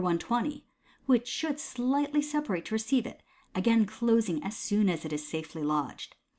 [0.03, 0.65] 120),
[1.05, 3.21] which should slightly se| irate to receive it,
[3.53, 6.15] again clos ing as soon as it is safely lodged.